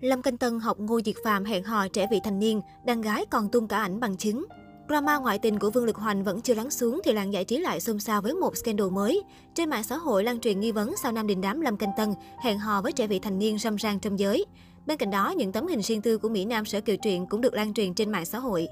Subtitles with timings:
[0.00, 3.26] Lâm Canh Tân học Ngô Diệt Phạm hẹn hò trẻ vị thành niên, đàn gái
[3.30, 4.44] còn tung cả ảnh bằng chứng.
[4.88, 7.58] Drama ngoại tình của Vương Lực Hoành vẫn chưa lắng xuống thì làng giải trí
[7.58, 9.22] lại xôn xao với một scandal mới.
[9.54, 12.14] Trên mạng xã hội lan truyền nghi vấn sau nam đình đám Lâm Canh Tân
[12.42, 14.44] hẹn hò với trẻ vị thành niên râm ran trong giới.
[14.86, 17.40] Bên cạnh đó, những tấm hình riêng tư của Mỹ Nam Sở Kiều Truyện cũng
[17.40, 18.68] được lan truyền trên mạng xã hội.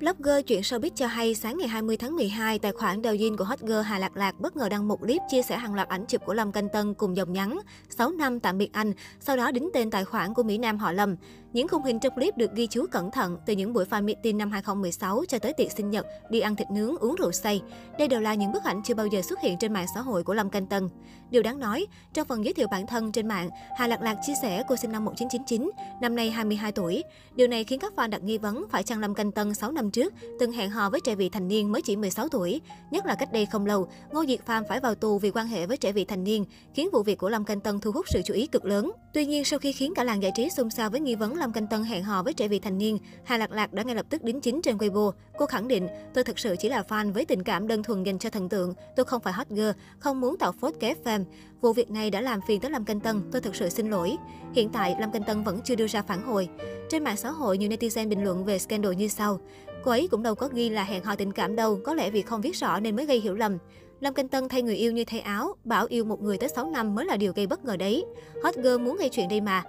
[0.00, 3.44] Blogger chuyện showbiz cho hay sáng ngày 20 tháng 12, tài khoản đầu dinh của
[3.44, 6.04] hot girl Hà Lạc Lạc bất ngờ đăng một clip chia sẻ hàng loạt ảnh
[6.06, 7.58] chụp của Lâm Canh Tân cùng dòng nhắn
[7.90, 10.92] 6 năm tạm biệt anh, sau đó đính tên tài khoản của Mỹ Nam họ
[10.92, 11.16] Lâm.
[11.52, 14.38] Những khung hình trong clip được ghi chú cẩn thận từ những buổi fan meeting
[14.38, 17.62] năm 2016 cho tới tiệc sinh nhật, đi ăn thịt nướng, uống rượu say.
[17.98, 20.24] Đây đều là những bức ảnh chưa bao giờ xuất hiện trên mạng xã hội
[20.24, 20.88] của Lâm Canh Tân.
[21.30, 24.32] Điều đáng nói, trong phần giới thiệu bản thân trên mạng, Hà Lạc Lạc chia
[24.42, 27.02] sẻ cô sinh năm 1999, năm nay 22 tuổi.
[27.34, 29.83] Điều này khiến các fan đặt nghi vấn phải chăng Lâm Canh Tân 6 năm
[29.90, 32.60] trước từng hẹn hò với trẻ vị thành niên mới chỉ 16 tuổi.
[32.90, 35.66] Nhất là cách đây không lâu, Ngô Diệt Phạm phải vào tù vì quan hệ
[35.66, 38.22] với trẻ vị thành niên, khiến vụ việc của Lâm Canh Tân thu hút sự
[38.24, 38.90] chú ý cực lớn.
[39.14, 41.52] Tuy nhiên, sau khi khiến cả làng giải trí xôn xao với nghi vấn Lâm
[41.52, 44.06] Canh Tân hẹn hò với trẻ vị thành niên, Hà Lạc Lạc đã ngay lập
[44.10, 45.12] tức đính chính trên Weibo.
[45.38, 48.18] Cô khẳng định, tôi thực sự chỉ là fan với tình cảm đơn thuần dành
[48.18, 48.74] cho thần tượng.
[48.96, 51.24] Tôi không phải hot girl, không muốn tạo phốt kép fan.
[51.64, 54.16] Vụ việc này đã làm phiền tới Lâm Canh Tân, tôi thực sự xin lỗi.
[54.54, 56.48] Hiện tại, Lâm Canh Tân vẫn chưa đưa ra phản hồi.
[56.88, 59.38] Trên mạng xã hội, nhiều netizen bình luận về scandal như sau.
[59.84, 62.22] Cô ấy cũng đâu có ghi là hẹn hò tình cảm đâu, có lẽ vì
[62.22, 63.58] không viết rõ nên mới gây hiểu lầm.
[64.00, 66.70] Lâm Canh Tân thay người yêu như thay áo, bảo yêu một người tới 6
[66.70, 68.04] năm mới là điều gây bất ngờ đấy.
[68.42, 69.62] Hot girl muốn gây chuyện đây mà.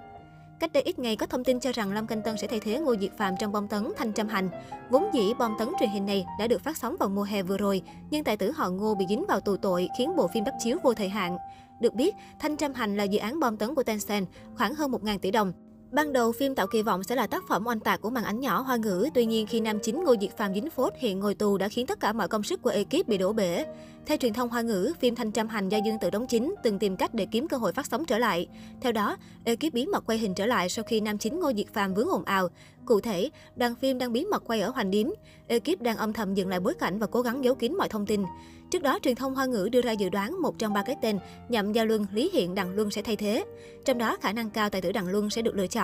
[0.60, 2.80] Cách đây ít ngày có thông tin cho rằng Lâm Canh Tân sẽ thay thế
[2.80, 4.50] Ngô Diệt Phạm trong bom tấn Thanh Trâm Hành.
[4.90, 7.58] Vốn dĩ bom tấn truyền hình này đã được phát sóng vào mùa hè vừa
[7.58, 10.54] rồi, nhưng tài tử họ Ngô bị dính vào tù tội khiến bộ phim đắp
[10.64, 11.38] chiếu vô thời hạn.
[11.82, 15.20] Được biết, Thanh Trâm Hành là dự án bom tấn của Tencent, khoảng hơn 1.000
[15.20, 15.54] tỷ đồng.
[15.92, 18.40] Ban đầu, phim tạo kỳ vọng sẽ là tác phẩm oanh tạc của màn ảnh
[18.40, 21.36] nhỏ hoa ngữ, tuy nhiên khi nam chính Ngô Diệt phàm dính phốt hiện ngồi
[21.36, 23.66] tù đã khiến tất cả mọi công sức của ekip bị đổ bể.
[24.06, 26.80] Theo truyền thông hoa ngữ, phim Thanh trâm Hành do Dương Tự đóng chính từng
[26.80, 28.48] tìm cách để kiếm cơ hội phát sóng trở lại.
[28.82, 31.68] Theo đó, ekip bí mật quay hình trở lại sau khi nam chính Ngô Diệt
[31.74, 32.48] Phàm vướng ồn ào.
[32.86, 35.08] Cụ thể, đoàn phim đang bí mật quay ở Hoành Điếm.
[35.48, 38.06] Ekip đang âm thầm dừng lại bối cảnh và cố gắng giấu kín mọi thông
[38.06, 38.24] tin.
[38.72, 41.20] Trước đó, truyền thông Hoa ngữ đưa ra dự đoán một trong ba cái tên
[41.50, 43.46] nhậm Gia Luân, Lý Hiện, Đặng Luân sẽ thay thế.
[43.86, 45.74] Trong đó, khả năng cao tài tử Đặng Luân sẽ được lựa chọn